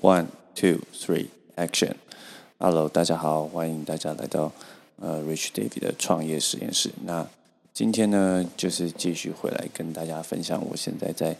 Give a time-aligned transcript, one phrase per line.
[0.00, 1.94] One, two, three, action!
[2.58, 4.50] Hello，大家好，欢迎大家来到
[4.96, 6.90] 呃 Rich David 的创业实验室。
[7.04, 7.26] 那
[7.74, 11.36] 今天呢，就是继续回来跟大家分享我现在在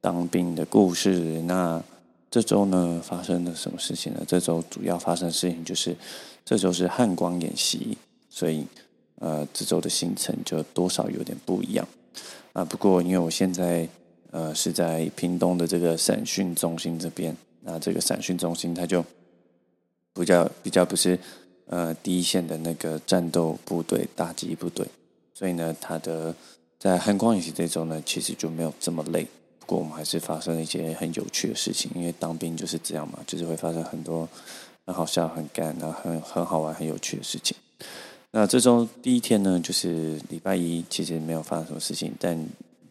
[0.00, 1.18] 当兵的故事。
[1.42, 1.82] 那
[2.30, 4.22] 这周呢，发生了什么事情呢？
[4.28, 5.96] 这周主要发生的事情就是
[6.44, 7.96] 这周是汉光演习，
[8.28, 8.66] 所以
[9.18, 11.88] 呃，这周的行程就多少有点不一样
[12.52, 12.64] 啊。
[12.64, 13.88] 不过因为我现在
[14.30, 17.34] 呃是在屏东的这个审讯中心这边。
[17.66, 19.02] 那这个散训中心，它就
[20.12, 21.18] 比较比较不是
[21.66, 24.86] 呃第一线的那个战斗部队、打击部队，
[25.32, 26.34] 所以呢，它的
[26.78, 29.26] 在汉光演习这周呢，其实就没有这么累。
[29.58, 34.28] 不过我们还是发生了一些很有趣的事情，因为当兵就是这样嘛，就是会发生很多
[34.84, 37.56] 很好笑、很干、然后很很好玩、很有趣的事情。
[38.30, 42.38] 那这周第一天呢，就是礼拜一，其实没有发生什么事情，但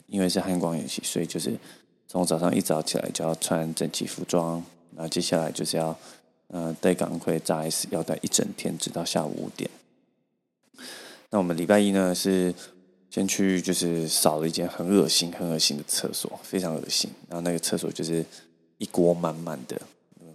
[0.08, 1.55] 因为是汉光演习，所以就是。
[2.13, 5.98] 从早上一早起来就要穿整齐服装，那接下来就是要，
[6.49, 9.67] 呃，带钢盔扎 S，要带一整天，直到下午五点。
[11.31, 12.53] 那我们礼拜一呢是
[13.09, 17.09] 先去就是扫了一间很恶心、很恶心的厕所，非常恶心。
[17.28, 18.23] 然后那个厕所就是
[18.77, 19.81] 一锅满满的，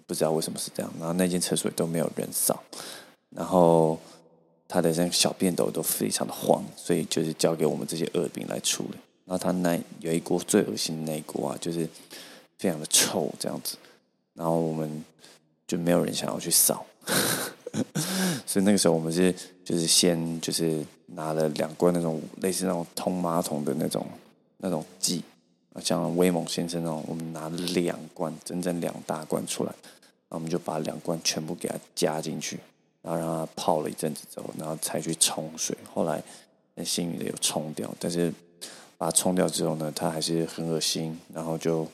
[0.04, 0.92] 不知道为什么是这样。
[0.98, 2.60] 然后那间厕所都没有人扫，
[3.30, 3.96] 然后
[4.66, 8.98] 他的那个小便斗都非常的黄，所以就是交给我们这些恶兵来处理。
[9.28, 11.86] 然后他那有一锅最恶心的那一锅啊，就是
[12.56, 13.76] 非常的臭这样子，
[14.32, 15.04] 然后我们
[15.66, 16.86] 就没有人想要去扫，
[18.46, 19.30] 所以那个时候我们是
[19.62, 24.06] 就是先就是拿了两罐那种类似那种通马桶的那种
[24.56, 25.22] 那种剂
[25.74, 32.58] 啊，像威猛先生那种，我们拿了两罐，整整两大罐出来，然后我们就把两罐全部给它加进去，
[33.02, 36.22] 然后让它泡了一阵子之后，然后才去冲水，后来
[36.74, 38.32] 很幸运的有冲掉，但是。
[38.98, 41.86] 把它冲掉之后呢，它还是很恶心，然后就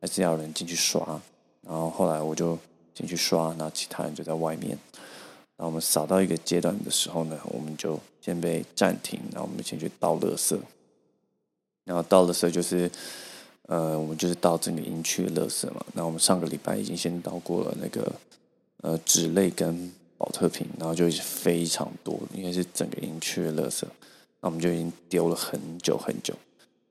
[0.00, 1.20] 还是要人进去刷，
[1.60, 2.56] 然后后来我就
[2.94, 4.70] 进去刷，然后其他人就在外面。
[5.56, 10.56] 然后我们扫到一个阶段的时候呢，我们就先被暂停，然后我们先去倒垃圾。
[11.84, 12.90] 然后倒垃圾就是，
[13.66, 15.84] 呃，我们就是倒整个营区的垃圾嘛。
[15.92, 18.12] 那我们上个礼拜已经先倒过了那个
[18.82, 23.84] 呃纸类跟保特瓶，然后就非常多，因为是整个营区的垃圾，
[24.40, 26.32] 那我们就已经丢了很久很久。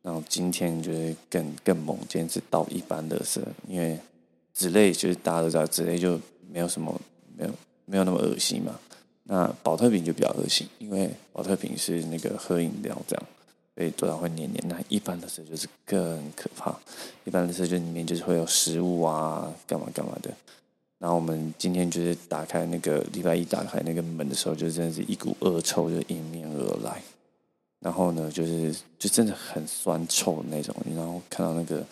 [0.01, 3.99] 然后今天就是更更猛，今天是倒一般的色，因为
[4.53, 6.19] 纸类就是大家都知道，纸类就
[6.51, 6.99] 没有什么
[7.37, 7.51] 没有
[7.85, 8.79] 没有那么恶心嘛。
[9.23, 13.23] 那保特瓶就比较恶心，因为保特瓶是那个喝饮料这样，
[13.75, 14.61] 所以多少会黏黏。
[14.67, 16.75] 那一般的色就是更可怕，
[17.23, 20.29] 一般的色就里面就是会有食物啊，干嘛干嘛的。
[20.97, 27.01] 然后我们今天就是打开那个礼拜一打开那个门的时候，就真的是一股恶臭就迎面而来。
[27.81, 31.83] 然后呢，就是就真的很酸臭的那种，然后看到那个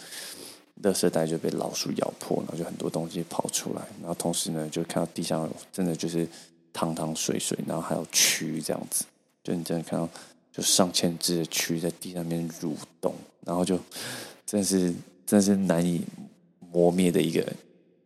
[0.83, 6.27] 垃圾袋就被老鼠咬破，然后就很多东西跑出来，然后同时呢，就看到地上真的就是
[6.71, 9.03] 汤汤水水，然后还有蛆这样子，
[9.43, 10.07] 就你真的看到
[10.53, 13.79] 就上千只的蛆在地上面蠕动，然后就
[14.45, 14.93] 真是
[15.25, 16.03] 真是难以
[16.71, 17.41] 磨灭的一个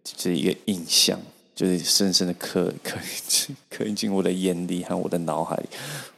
[0.06, 1.20] 就是一个印象，
[1.54, 2.98] 就是深深的刻刻
[3.70, 5.68] 刻印进我的眼里和我的脑海里，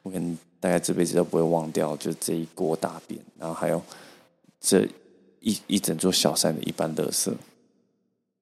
[0.04, 0.38] 我跟。
[0.66, 3.80] 大概这辈子都不会忘掉，就这一锅大便，然后还有
[4.60, 4.84] 这
[5.40, 7.32] 一一整座小山的一般垃圾。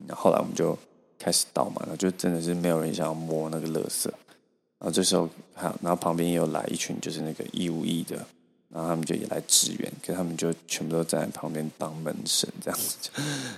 [0.07, 0.77] 然后后来我们就
[1.19, 4.05] 开始倒嘛，然后就真的是没有人想要摸那个垃圾。
[4.79, 8.15] 然后这时候还，然后旁边也有来一群就是那个义务役的，
[8.69, 13.09] 然后他们就也来支援，可他们就全部都站在旁边当门神这样子，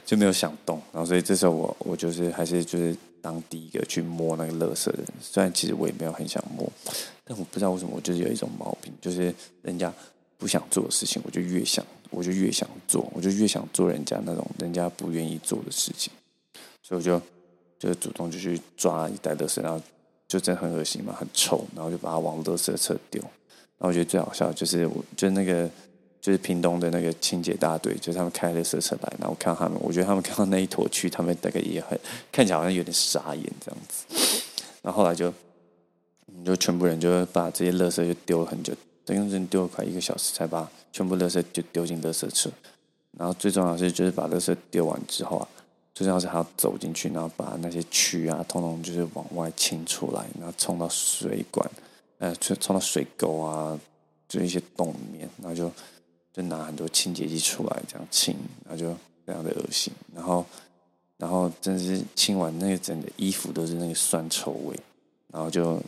[0.04, 0.82] 就没有想动。
[0.92, 6.72] 然后所以这时候我我就是还是就是当第一个去摸那个垃圾的人，虽然其实我也没有很想摸。
[7.24, 9.92] 但我不知道为什么，我就是有一种毛病，就是人家
[10.38, 16.14] 不想做的事情，我就越想，我就越想做，我就越想做人家那种人家不愿意做的事情，
[16.84, 17.20] 所以我就
[17.80, 19.82] 就主动就去抓一袋垃圾，然后
[20.28, 23.20] 就真的很恶心嘛，很臭，然后就把它往垃圾车丢。
[23.78, 25.68] 然后我觉得最好笑就是，我就那个
[26.26, 32.00] 就是屏东的那个清洁大队，就是他们开垃圾车来，然后看他们，我觉得他们看到那一坨蛆，他们大概也很
[32.32, 34.42] 看起来好像有点傻眼这样子。
[34.82, 35.32] 然后后来就。
[36.44, 38.72] 就全部人就把这些垃圾就丢了很久，
[39.04, 42.52] 等于真丢了快一个小时才把全部垃圾就丢进垃圾车。
[43.18, 45.48] 然后最重要的是，就是把垃圾丢完之后啊，
[45.96, 51.68] 最重要是还要走进去，然后把那些蛆啊，通通就是往外清出来，然后冲到水管，
[52.20, 53.80] 呃，冲冲到水沟啊，
[54.28, 55.72] 就一些洞里面，然后就
[56.36, 58.36] 就拿很多清洁剂出来这样清，
[58.68, 58.92] 然后就
[59.26, 59.94] 非常的恶心。
[60.14, 60.44] 然后，
[61.18, 64.76] 然后真是清完那个整个衣服都是那个酸臭味，
[65.32, 65.82] 然后就。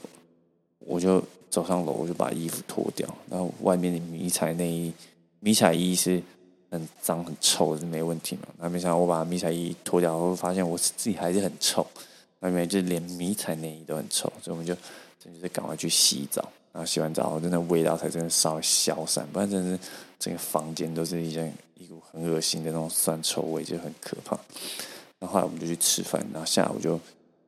[0.89, 4.93] 我就走上楼，我就把衣服脱掉，然后外面的迷彩内衣、
[5.41, 6.23] 迷彩衣是
[6.71, 8.43] 很脏很臭是没问题嘛。
[8.57, 11.85] 那没想到我把迷彩衣脱掉后，发现我自己还是很臭，
[12.39, 14.73] 那边就连迷彩内衣都很臭，所以我们就
[15.19, 16.49] 真的是赶快去洗澡。
[16.77, 19.83] 然后洗完澡，真的味道才真的稍微消散，不然真的是
[20.19, 24.37] 整个房间都是一些一股很恶心的那种酸臭味，就很可怕。
[25.17, 26.99] 然后后来我们就去吃饭，然后下午就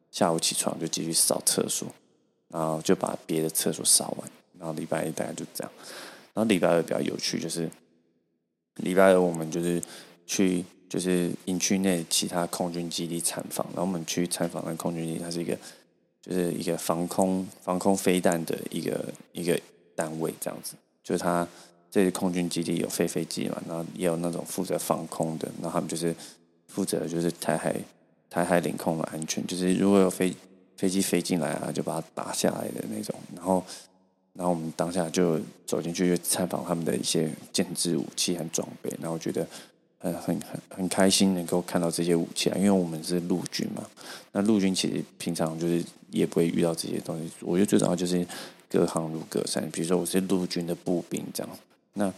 [0.09, 1.87] 下午起床就继续扫厕所，
[2.47, 4.27] 然后就把别的厕所扫完。
[4.57, 5.71] 然后礼拜一大概就这样。
[6.33, 7.69] 然后礼拜二比较有趣，就是
[8.77, 9.79] 礼拜二我们就是
[10.25, 15.55] 去就是营区内其他空军基地参访，然后我们去参访那空军基地，它是一个
[16.29, 19.59] 就是一个防空防空飞弹的一个一个
[19.95, 20.75] 单位，这样子。
[21.03, 21.47] 就是它
[21.89, 26.15] 这些空军基地有飞飞机嘛，然后也有那种负责防空的，然后他们就是。
[26.71, 27.75] 负责就是台海
[28.29, 30.31] 台海领空的安全，就是如果有飞
[30.77, 33.15] 飞机飞进来啊，就把它打下来的那种。
[33.35, 33.63] 然后，
[34.33, 38.93] 然后我们当下就走进去参访他们的一些建制武器和装备。
[39.01, 39.47] 然后觉得
[39.99, 43.83] 很很很很开心能够看到这些武器啊，因为我们是陆军嘛。
[44.31, 47.31] 那陆军其实平常就是也不会遇到这些东西。
[47.41, 48.25] 我觉得最主要就是
[48.69, 49.69] 隔行如隔山。
[49.71, 51.49] 比如说我是陆军的步兵这样，
[51.93, 52.13] 那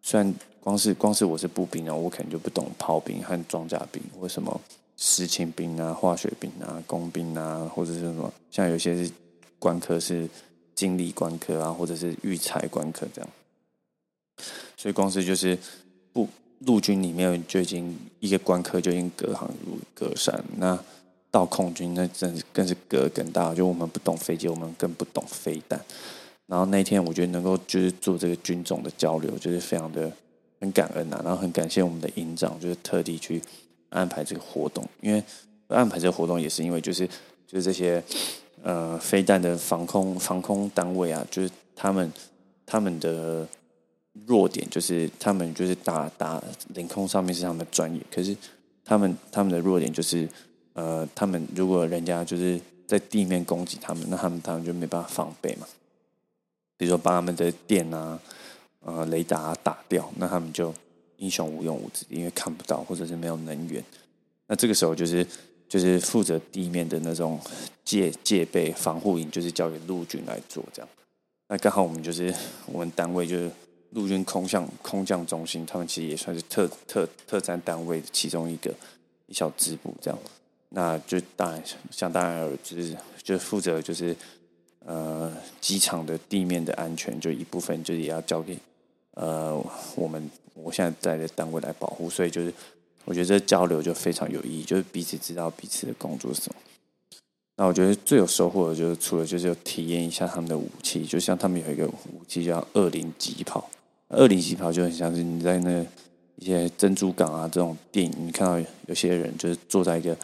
[0.00, 0.34] 虽然。
[0.64, 4.60] 光是光是我是步兵啊，我可能就不懂炮兵和装甲兵，或什么
[4.96, 9.10] 实勤兵啊、化学兵啊、工兵啊，或者是什么，像有些是
[9.58, 10.28] 官科是
[10.72, 13.28] 经理官科啊，或者是育才官科这样。
[14.76, 15.58] 所以光是就是
[16.12, 16.28] 不
[16.66, 20.78] 陆军里面就已经一个官科就已经隔行如隔山，那
[21.30, 25.80] 到空军那真是更是隔更大，就我们不懂飞机，我们更不懂飞弹。
[26.46, 30.10] 然后那天我觉得能够就是做这个军种的交流，就是非常的。
[30.62, 33.42] 很感恩呐，然后很感谢我们的营长，就是特地去
[33.88, 34.88] 安排这个活动。
[35.00, 35.20] 因为
[35.66, 37.04] 安排这个活动也是因为，就是
[37.48, 38.00] 就是这些
[38.62, 42.12] 呃飞弹的防空防空单位啊，就是他们
[42.64, 43.44] 他们的
[44.26, 46.42] 弱点就是他们就是打打
[46.74, 48.36] 领空上面是他们的专业，可是
[48.84, 50.28] 他们他们的弱点就是
[50.74, 55.66] 呃他们如果人家就是在地面攻击他们，那他们当然就没办法防备嘛。
[56.76, 58.18] 比如说把他们的电啊。
[58.84, 60.74] 呃，雷达打掉，那他们就
[61.18, 63.80] 英雄无用武之地，因为看不到或者是没有能源。
[64.48, 65.24] 那这个时候就是
[65.68, 67.38] 就是负责地面的那种
[67.84, 70.88] 戒戒备防护营，就是交给陆军来做这样。
[71.46, 72.34] 那刚好我们就是
[72.66, 73.48] 我们单位就是
[73.92, 78.74] 陆军空降空降中心，他们其实也算是特特特战单位的其中一个
[79.26, 80.18] 一小支部这样。
[80.70, 84.16] 那就当然像当然就是，就负责就是
[84.86, 85.30] 呃
[85.60, 88.56] 机场的地面的安全，就一部分就是也要交给。
[89.12, 89.54] 呃，
[89.94, 92.50] 我们我现在在的单位来保护，所以就是
[93.04, 96.58] 我觉得这交流就非常有意义，就是彼此知道彼此的工作是什么。
[97.56, 103.68] 那我觉得最有收获的就是，除了就是体验一下他们的武器，就像他们有一个武器叫二零级炮，
[104.12, 105.84] 二零级炮就很像是你在那
[106.36, 110.16] 一些珍珠港啊这种电影，你看到有些人就是坐在一个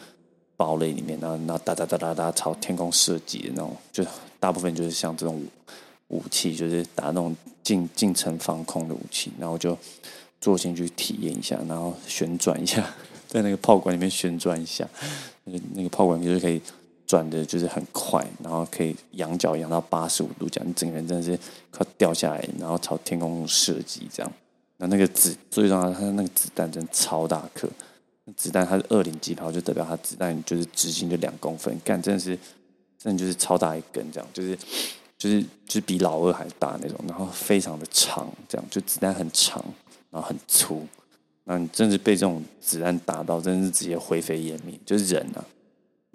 [0.55, 4.05] 堡垒里面，然后然后哒哒哒哒哒朝天空射击的那种，就
[4.39, 5.41] 大部分就是像这种。
[6.09, 9.77] 武器就是打那种近近程防空的武器，然后就
[10.41, 12.83] 坐进去体验一下，然后旋转一下，
[13.27, 14.89] 在那个炮管里面旋转一下，
[15.43, 16.59] 那个那个炮管就是可以
[17.09, 21.35] 转的，就是很快，然后可以仰角仰到八十五度，这样你整个人真的是
[21.71, 24.31] 快掉下来，然后朝天空射击这样。
[24.77, 27.67] 那那个子最重要，它那个子弹真超大颗，
[28.35, 32.37] 子弹它是二零机炮，就代表它子弹就是直径就两公分，干真的是
[32.99, 34.55] 真的就是超大一根这样，就是。
[35.19, 39.61] 就是就是比老二还大那种，然后非常的长，这样就子弹很长，
[40.09, 40.87] 然后很粗，
[41.43, 45.43] 那你真是被这种子弹打到，真是直接灰飞烟灭，就是人啊，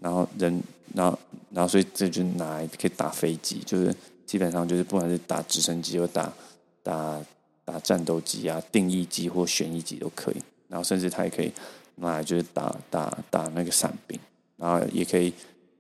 [0.05, 1.19] 然后人，然后
[1.51, 3.95] 然后所以这就拿来可以打飞机，就是
[4.27, 6.31] 基本上就是不管是打直升机或打
[6.83, 7.19] 打
[7.65, 10.37] 打战斗机啊，定义机或旋翼机都可以，
[10.69, 11.51] 然后甚至它也可以
[11.95, 14.21] 拿来就是打打打那个伞兵，
[14.59, 15.33] 然后也可以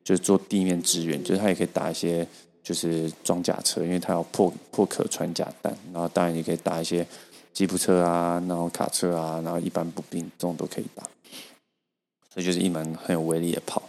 [0.03, 2.27] 就是做地面支援，就是它也可以打一些。
[2.65, 7.07] 就是装甲车，因为它要破破壳穿甲弹，然后当然也可以打一些
[7.53, 11.03] 吉普车啊，然后卡车啊，然后一般步兵这种都可以打，
[12.33, 13.83] 所以就是一门很有威力的炮。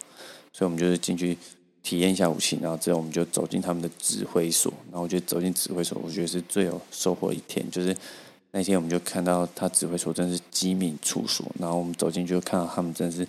[0.56, 1.38] 所以我们就是进去
[1.84, 7.70] 体验一下武器，然后之后我们就走进他们的指挥所，然后我觉得走进指挥所，我觉得是最有收获一天。
[7.70, 7.94] 就是
[8.52, 13.28] 那天我们就看到他指挥所真是机敏处所，然后我们走进去就看到他们真是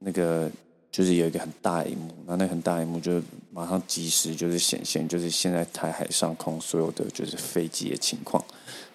[0.00, 0.50] 那个。
[0.90, 3.22] 就是有一个很大的荧幕，那那很大荧幕就
[3.52, 8.42] 马上及时就是显现，就是现在台海上空所有的就是飞机的情况，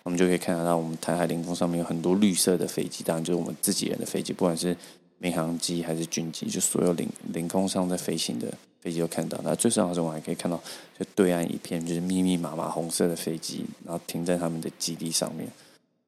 [0.01, 4.75] 我们就可以看得到我们台海领空上面有很多绿色的飞机，当然就是我们自己人的飞机，不管是
[5.23, 9.39] 民航机还是军机，就所有领领空上在飞行的飞机都看到。
[9.41, 10.61] 那最重要的是，我还可以看到
[10.99, 15.47] 就对岸一片就是密密麻麻红色的飞机，然后停在他们的基地上面。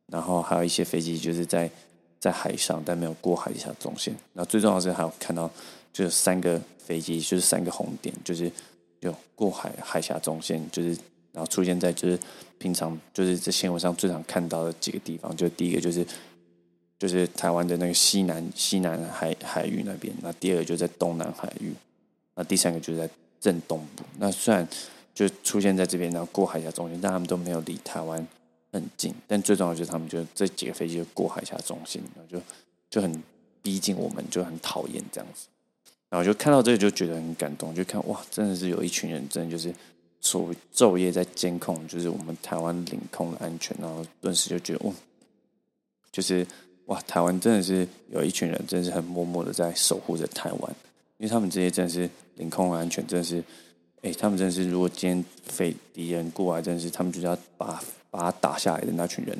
[0.07, 1.71] 然后还有一些飞机就是在
[2.19, 4.13] 在海上，但没有过海峡中线。
[4.33, 5.49] 然后最重要的是还有看到，
[5.93, 8.51] 就是三个飞机，就是三个红点，就是
[8.99, 10.89] 有过海海峡中线，就是
[11.31, 12.19] 然后出现在就是
[12.57, 15.33] 平常就是在新闻上最常看到的几个地方。
[15.37, 16.05] 就第一个就是
[16.97, 21.73] 就是台湾的那个西南西南海海域那边，那第二个就在东南海域，
[22.35, 23.09] 那第三个就在
[23.39, 24.03] 正东部。
[24.17, 24.67] 那虽然
[25.13, 28.25] 就出现在这边，然后过海峡中心，但他们都没有离台湾
[28.71, 29.13] 很近。
[29.27, 32.43] 但最重要就是他们就这几个飞机就过海峡中心，然后就
[32.89, 33.23] 就很
[33.61, 35.47] 逼近我们，就很讨厌这样子。
[36.09, 39.73] 然后就看到这个就觉得很感动，就看哇，真的是有一群人，真的就是
[40.21, 43.75] 所昼夜在监控，就是我们台湾领空的安全。
[43.81, 44.93] 然后顿时就觉得，哇，
[46.11, 46.45] 就是
[46.85, 50.75] 哇，台湾真的是有一群人，真是很默默的在守护着台湾，
[51.17, 53.43] 因为他们这些真的是领空安全，真的是。
[54.01, 59.35] 哎，他们真的是，如果今天匪敌人过来，真的是他们就是要把把他打下来的那群人，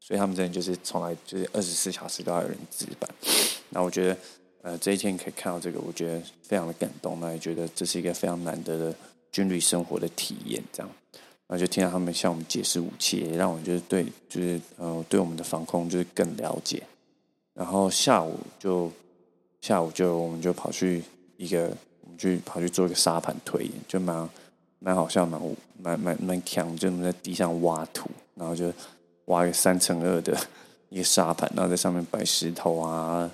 [0.00, 3.10] 所以他们真的就是从来就是二十四小时都要有人值班。
[3.68, 4.16] 那我觉得，
[4.62, 7.20] 呃，这一天可以看到这个，我觉得非常的感动。
[7.20, 8.94] 那也觉得这是一个非常难得的
[9.30, 10.64] 军旅生活的体验。
[10.72, 10.90] 这样，
[11.46, 16.82] 然后就听到他们向我们解释武器，也让我就是对，就是呃，对我们的防空就是更了解。
[17.52, 18.90] 然后下午就
[19.60, 21.02] 下午就我们就跑去
[21.36, 21.70] 一个。
[22.06, 24.28] 我们去跑去做一个沙盘推演，就蛮
[24.78, 25.40] 蛮好笑，蛮
[25.82, 28.70] 蛮蛮蛮强，就在地上挖土，然后就
[29.24, 30.38] 挖一个三乘二的
[30.90, 33.28] 一个沙盘，然后在上面摆石头啊，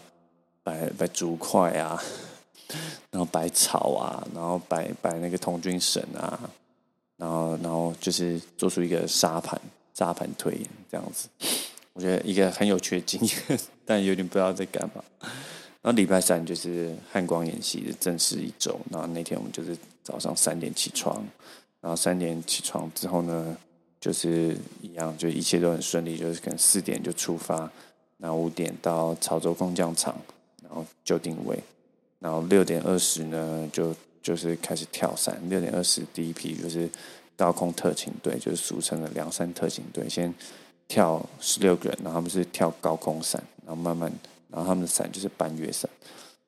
[0.63, 2.01] 摆摆竹块啊，
[3.11, 6.49] 然后摆草啊，然后摆摆那个童军绳啊，
[7.21, 9.61] 然后然后就是做出一个沙盘
[9.93, 11.29] 沙盘推演这样子，
[11.93, 15.05] 我觉得一个很有趣的经验，但有点不知道在干嘛。
[15.83, 21.23] 然后礼拜三就是汉光演习的正式一周，然后那天我们就是早上三点起床，
[21.83, 23.55] 然后三点起床之后呢，
[24.01, 27.71] 就是一样，就一切都很顺利，就是可能四点就出发，
[28.17, 30.15] 然后五点到潮州空降场，
[30.63, 31.59] 然后就定位，
[32.19, 36.89] 然后六点二十呢就就是开始跳伞，六点二十第一批就是
[37.37, 40.33] 高空特勤队，就是俗称的梁山特勤队，先
[40.89, 44.13] 跳十六个人，然后他们是跳高空伞，然后慢慢。
[44.53, 45.89] 然后他们的伞就是半月伞，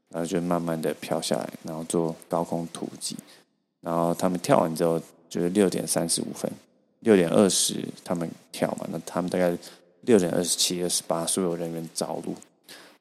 [0.09, 3.17] 然后就慢慢的飘下来，然后做高空突击。
[3.81, 6.51] 然后他们跳完之后，就是六点三十五分，
[6.99, 9.57] 六点二十他们跳嘛，那他们大概
[10.01, 12.35] 六点二十七、二十八，所有人员着陆。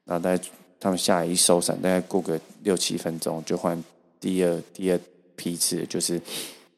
[0.05, 0.43] 然后大概
[0.79, 3.83] 他们下来一收伞，大概过个六七分钟，就换
[4.21, 4.99] 第二第二
[5.35, 6.21] 批次，就是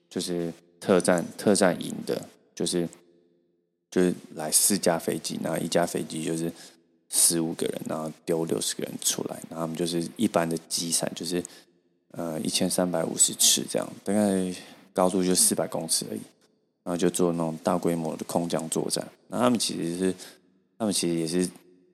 [0.09, 2.89] 就是特战特战营的，就是
[3.91, 6.51] 就是来四架飞机，然后一架飞机就是。
[7.15, 11.43] 十五个人，然后丢六十个人出来，然后他们就是一般的机伞，就是
[12.09, 14.51] 呃一千三百五十尺这样，大概
[14.93, 16.21] 高度就四百公尺而已，
[16.83, 19.07] 然后就做那种大规模的空降作战。
[19.27, 20.15] 那他们其实是，
[20.75, 21.47] 他们其实也是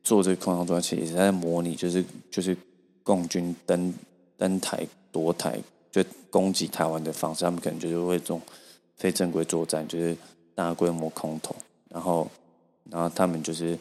[0.06, 2.02] 做这个空降作战，其实也是在模拟，就是
[2.32, 2.56] 就是
[3.04, 3.94] 共军登
[4.38, 5.60] 登台夺台，
[5.92, 7.44] 就攻击台湾的方式。
[7.44, 8.42] 他们可能就是会这种
[8.98, 10.16] 非正规作战，就是
[10.56, 11.56] 大规模空投，
[11.90, 12.30] 然后
[12.90, 13.78] 然后他们就是。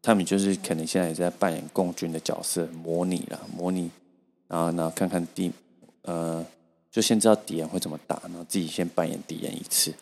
[0.00, 3.90] 他们就是可能现在也在扮演共军的角色，模拟了，模拟，
[4.46, 5.50] 然后呢，看看敌，
[6.02, 6.42] 呃，
[6.90, 9.92] 就先知道敌人会怎么打，然后自己先扮演敌人一次，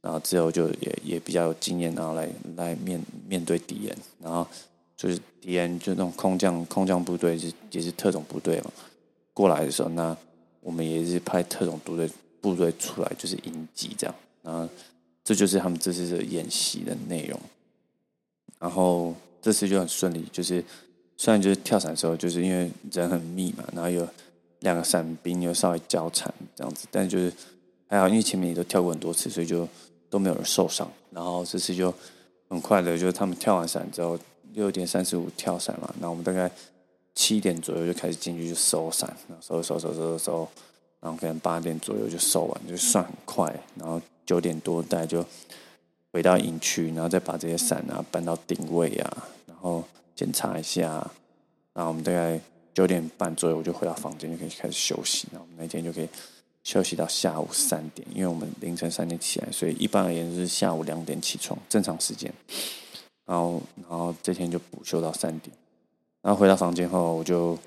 [0.00, 4.44] 然后之后就也也比较有经验，然后来来面面对敌人，然后
[4.96, 8.72] 就是敌人就那种空降空降部队是也是特种部队嘛，
[9.34, 10.16] 过来的时候，那
[10.62, 12.10] 我们也是派特种部队
[12.40, 14.66] 部队出来，就是迎击这样，然后
[15.22, 17.38] 这就是他们这次的演习的内容，
[18.58, 19.14] 然后。
[19.44, 20.64] 这次就很顺利，就是
[21.18, 24.08] 虽然就是跳伞的时候，就是因为人很密嘛，然后有
[24.60, 27.30] 两个伞兵又稍微交缠这样子，但就是
[27.86, 29.68] 还好，因为前面也都跳过很多次，所以就
[30.08, 30.90] 都没有人受伤。
[31.10, 31.92] 然后这次就
[32.48, 34.18] 很快的，就是他们跳完伞之后，
[34.54, 36.50] 六点三十五跳伞嘛，那我们大概
[37.14, 40.48] 七点左右就开始进去就收伞，收收收收收，
[41.00, 43.54] 然后可能八点左右就收完，就算很快。
[43.76, 45.24] 然后九点多大概就
[46.12, 49.28] 回到营区，然后再把这些伞啊搬到定位啊。
[49.46, 49.84] 然后
[50.16, 51.10] 检查一下，
[51.72, 52.40] 然后我们大概
[52.72, 55.28] 九点半左右我就回到房间，就可以开始休息。
[55.30, 56.08] 然后我们那天就可以
[56.62, 62.32] 休息到下午三点，因为我们凌晨三点起来，所以一般而言就是下午两点起床，正常时间。
[63.24, 65.56] 然后，然后这天就补休到三点。
[66.24, 67.58] 然后回到房间后，我就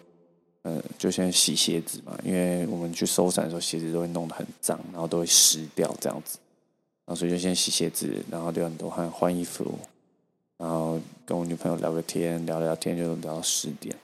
[0.64, 6.40] 呃就先洗鞋子嘛，因为我们去收伞的时候鞋子都会弄得很脏，然后都会湿掉这样子。
[7.06, 9.78] 然后所以就先洗鞋子，然后流很多汗，换衣服。
[10.58, 13.96] 然后跟我女朋友聊个天，聊聊天就聊到十点。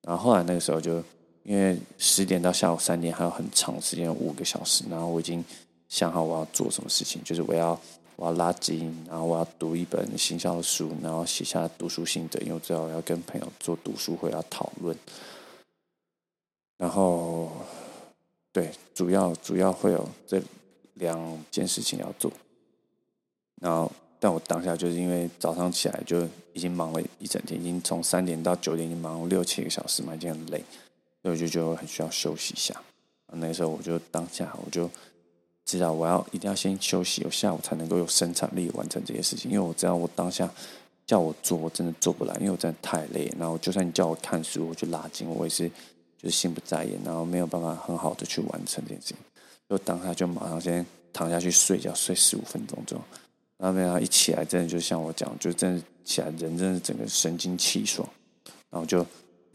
[0.00, 1.04] 然后后来那个时候就
[1.42, 4.84] 因为十点到下午三点还有很长时间，五个小时。
[4.88, 5.44] 然后我已经
[5.90, 7.78] 想好我要做什么事情，就是我要
[8.22, 14.96] 我要拉筋，然后我要读一本行销的书，然后写下读书心得，因为我知道我要跟朋友做读书会要讨论。
[16.78, 17.50] 然后，
[18.52, 20.40] 对，主要主要会有这
[20.94, 22.30] 两件事情要做。
[23.60, 30.64] 然后，但我当下就是因为早上起来就已经忙了一整天，已经从三点到九点，已经忙了六七个小时嘛，已经很累，
[31.22, 32.80] 所以我就觉得很需要休息一下。
[33.32, 34.88] 那时候我就当下我就。
[35.64, 39.50] 知道我要一定要先休息，我下午才能够有生产力完成这些事情。
[39.50, 40.50] 因为我知道我当下
[41.06, 43.32] 叫我做，我真的做不来，因为我真的太累。
[43.38, 45.68] 然后就算你叫我看书，我去拉筋，我也是
[46.18, 49.16] 就是心不在焉，然后没有办法很好的去完成这件事情。
[49.68, 53.00] 就当下就马上先躺下去睡觉，睡十五分钟之后。
[53.56, 58.06] 然后没想一起来，真的就像我讲，就真的起来人真的整个神清气爽。
[58.68, 59.06] 然后就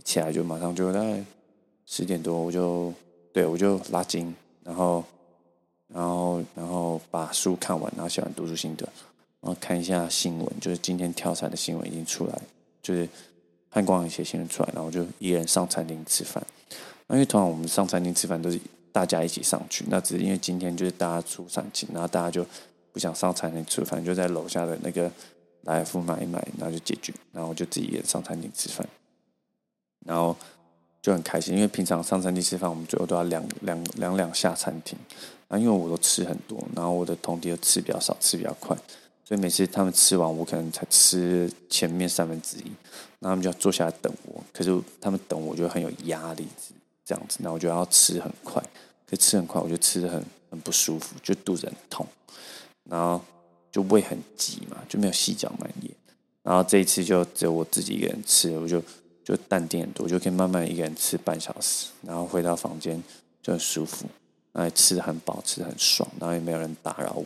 [0.06, 1.24] 起来就马上就在
[1.86, 2.94] 十点多，我就
[3.34, 4.34] 对我就拉筋，
[4.64, 5.04] 然后。
[5.94, 8.88] 然后，然后把书看完，然后写完读书心得，
[9.41, 12.41] 然后看一下新闻，就是今天跳伞的新闻已经出来，
[12.82, 13.08] 就是
[13.70, 16.46] 汉光一些新闻出来，然后就一人上餐厅吃饭。
[17.08, 18.60] 那因为通常我们上餐厅吃饭都是
[18.91, 22.46] 大家一起上去，那只是因为今天就是大家出产情，然后大家就
[22.91, 25.10] 不想上餐厅吃饭，就在楼下的那个
[25.62, 28.86] 来福买一买，然后就解决，然后就自己一人上餐厅吃饭，
[30.06, 30.36] 然后
[31.08, 35.00] 就很开心，因为平常上餐厅吃饭，我们最后都要两两两两下餐厅。
[35.48, 38.76] 啊，因为我都吃很多，然后我的同弟又吃比较少，吃比较快，
[39.24, 42.64] 所以每次他们吃完，我可能才吃前面三分之一，
[43.20, 44.44] 那他们就要坐下来等我。
[44.52, 46.46] 可是他们等我就很有压力，
[47.06, 48.62] 这样子，那我就要吃很快，
[49.10, 52.06] 可吃很快，我就吃的很很不舒服，就肚子很痛，
[52.84, 53.22] 然后
[53.72, 55.90] 就胃很急嘛，就没有细嚼慢咽。
[56.44, 58.84] 然后这一次就只有我自己一个人吃，我就
[59.27, 63.03] 就淡定很多，就可以慢慢一个人吃半小时，然后回到房间
[63.41, 64.05] 就很舒服。
[64.53, 67.25] 哎，吃很饱，吃的很爽，然后也没有人打扰我，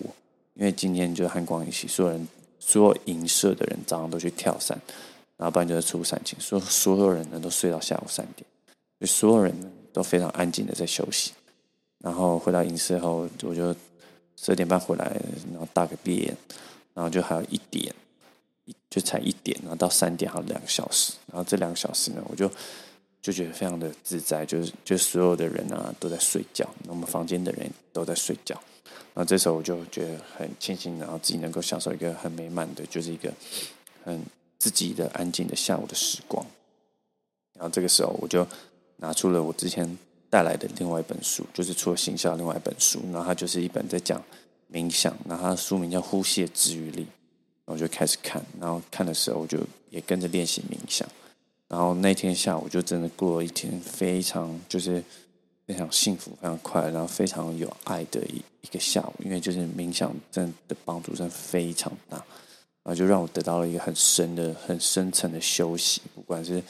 [0.55, 2.27] 因为今天就汉光一起，所有人，
[2.60, 4.75] 所有营社的人早上都去跳伞，
[5.38, 8.43] 然后不然就是出伞情，所所有人呢都睡到下午三点，
[9.00, 9.55] 就所有人
[9.93, 11.34] 都非常安静的在休息，
[12.00, 13.72] 然后回到营社后，我就
[14.35, 15.05] 十二点半回来，
[15.51, 16.35] 然后大个便，
[16.96, 17.94] 然后就还有一点，
[18.90, 22.52] 就才一点，然后到三点还有两个小时，然后这两个小时呢，我就。
[23.24, 28.60] 就觉得非常的自在，就是就所有的人啊都在睡觉，那我们房间的人都在睡觉，
[29.14, 33.32] 然后这时候我就觉得很庆幸，然后自己能够享受一个很美满的，就是一个
[34.04, 34.20] 很
[34.58, 36.44] 自己的安静的下午的时光。
[37.54, 38.44] 然后这个时候我就
[38.96, 39.88] 拿出了我之前
[40.28, 44.20] 带来的另外一本书，就是除了形象另外一本书，然后它就是一本在讲
[44.74, 47.04] 冥想，然后它的书名叫《呼吸的治愈力》，
[47.92, 51.08] 开始看，然后看的时候我就也跟着练习冥想。
[51.68, 55.04] 然后那天下午就真的过了一天，非常就是
[55.66, 59.14] 非常幸福、非常快，然后非常有爱的一一个下午。
[59.24, 62.18] 因为就是冥想真的帮助真的非常大，
[62.84, 66.62] 然后就让我得到了一个很深的、很深层的休息，不管是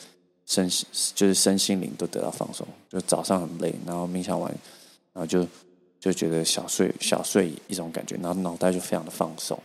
[0.45, 0.69] 身
[1.15, 2.67] 就是身心灵都得到放松。
[2.89, 4.51] 就早上很累，然后冥想完，
[5.13, 5.47] 然后就
[5.99, 9.57] 就觉得小睡小睡一种感觉，然后脑袋就非常的放松，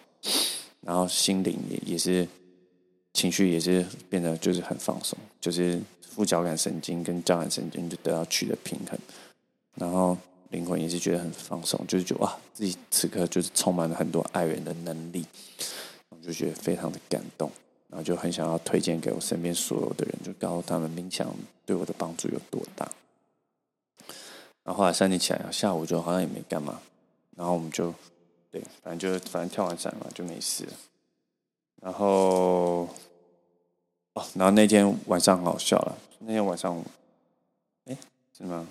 [0.87, 2.27] 然后心灵也也是。
[3.13, 8.99] 情绪也是变得就是很放松，就是副交感神经跟交感神经就得到取得平衡，
[9.77, 10.15] 然后
[10.51, 15.25] 灵魂也是觉得很放松，就是觉得哇，自己此刻就是充满了很多爱人的能力，
[16.11, 17.51] 我就觉得非常的感动，
[17.89, 22.87] 然后就很想要推荐给我身边所有的人，就告诉他们冥想对我的帮助有多大。
[24.63, 26.83] 然后后来三点起来，下午就好像也没干嘛，
[27.35, 27.95] 然后我们就
[28.59, 30.73] 对，反正就反正跳完伞嘛就没事了，
[31.83, 32.89] 然后。
[34.15, 35.95] 哦，然后那天晚上好笑了。
[36.21, 36.83] 那天晚上，
[37.85, 37.95] 哎，
[38.35, 38.67] 是吗？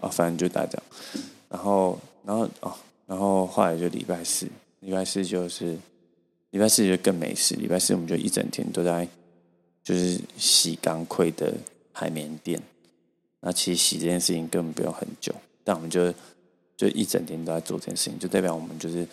[0.00, 0.78] 哦，反正就大家。
[1.50, 4.48] 然后，然后哦，然后后来就礼拜四，
[4.80, 5.76] 礼拜四就是
[6.52, 7.54] 礼拜四就更没事。
[7.56, 9.06] 礼拜四我们就一整天都在
[9.84, 11.52] 就是洗钢盔的
[11.92, 12.58] 海绵垫。
[13.40, 16.10] 那其实洗这件事情根本不用很久，但我们就
[16.88, 19.06] 就一整天都在做这件事情，就代表我们就是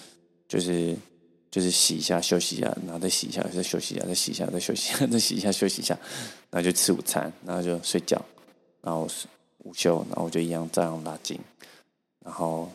[0.47, 0.95] 就是。
[1.51, 5.97] 就是洗一下，休息一下，然后再洗一下，再休息一下，再洗一下，再休息一下，再洗一下，休息一下，
[6.51, 8.23] 然后就吃午餐，然后就睡觉，
[8.84, 9.08] 然后
[9.63, 11.39] 午休，然后我就一样照样拉筋，
[12.23, 12.71] 然后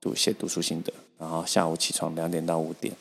[0.00, 2.92] 读写读书心得，然后下午起床两点到五点，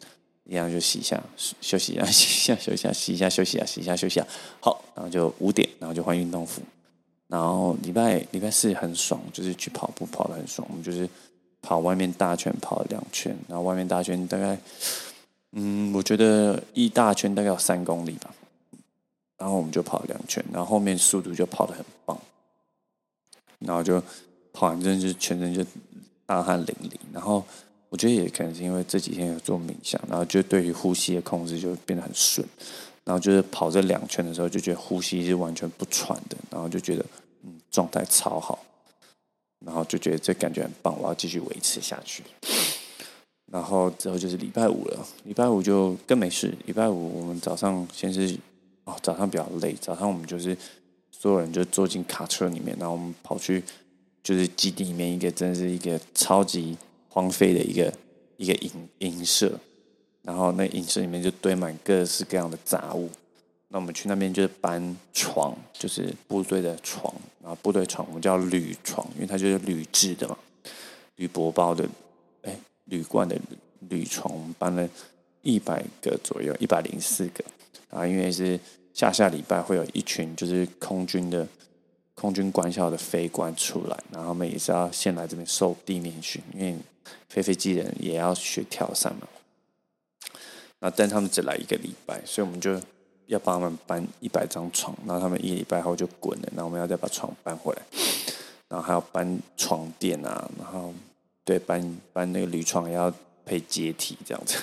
[0.44, 1.20] 一样就洗一下，
[1.60, 4.28] 休息一下， 洗一下，休息一下，洗一下，休息一下，洗一下，休息一下，
[4.62, 6.62] 好，然后就五点，然后就换运动服，
[7.30, 11.08] 然后礼拜礼拜四很爽，就是去跑步跑的很爽，我们就是。
[11.62, 14.58] 跑外面大圈跑了两圈，然后外面大圈大概，
[15.52, 18.34] 嗯，我觉得一大圈大概有三公里吧，
[19.38, 22.18] 然后我们就跑了两圈，然后后面速度就跑得很棒，
[23.60, 24.02] 然后就
[24.54, 25.62] 跑完之后就全身就
[26.26, 27.44] 大汗淋漓，然后
[27.90, 32.48] 我觉得也可能是因为这几天有做冥想，然后就对于呼吸的控制就变得很顺，
[33.10, 37.04] 然后就是跑这两圈的时候就觉得呼吸是完全不喘的，然后就觉得
[37.42, 38.64] 嗯状态超好，
[39.66, 42.22] 然后就觉得这感觉很棒，我要继续维持下去。
[43.52, 46.54] 然后之后就是礼拜五了，礼拜五就更没事。
[46.68, 48.38] 礼拜五我们早上先是
[48.84, 50.56] 哦早上比较累，早上我们就是
[51.10, 53.64] 所有人就坐进卡车里面，然后我们跑去
[54.22, 56.78] 就是基地里面一个真是一个超级。
[57.12, 57.92] 荒废的一个
[58.38, 59.60] 一个营营舍，
[60.22, 63.10] 然后那营舍里面就堆满各式各样的杂物。
[63.70, 70.38] 那我们去那边就是搬床，就是部队的床，然后部队床我们叫铝床，因为它就是铝制的嘛，
[71.18, 71.88] 铝箔包的，
[72.44, 72.56] 哎，
[72.86, 73.36] 铝罐的
[73.90, 74.90] 铝床，我们搬了
[75.42, 77.44] 一百个左右，一百零四个。
[77.90, 78.60] 然后因为是
[78.94, 81.48] 下下礼拜会有一群就是空军的。
[82.16, 86.76] 空军官校的飞官出来，然后他们也是要先来这边受地面训，因为
[87.30, 89.28] 飞飞机人也要学跳伞嘛。
[90.80, 92.80] 那但他们只来一个礼拜，所以我们就
[93.28, 97.82] 要帮他们搬一百张床，然后他们一礼拜后就滚了，然后我们要再把床搬回来，
[98.68, 100.94] 然后还要搬床垫啊，然后
[101.44, 103.14] 对搬搬那个铝床也要
[103.46, 104.58] 配阶梯这样子，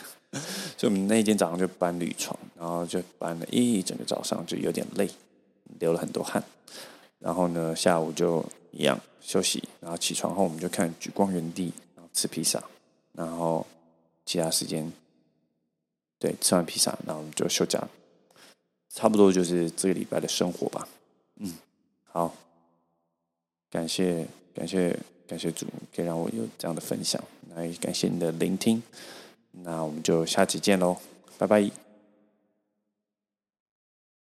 [0.76, 5.09] 所以我们那一天早上就搬铝床，然后就搬了一整个早上，就有点累，
[5.79, 6.42] 流了很多汗。
[7.18, 12.62] 然后呢，下午就一样休息，然后起床后我们就看《举光原地》，然后吃披萨，
[13.12, 13.66] 然后
[14.24, 14.92] 其他时间，
[16.18, 17.87] 对，吃完披萨，然后我们就休假，
[18.88, 20.88] 差不多就是这个礼拜的生活吧。
[21.37, 21.52] 嗯，
[22.05, 22.35] 好，
[23.70, 27.22] 感谢感谢感谢主，可以让我有这样的分享，
[27.55, 28.83] 那也感谢你的聆听，
[29.50, 30.96] 那我们就下期见喽，
[31.37, 31.86] 拜拜。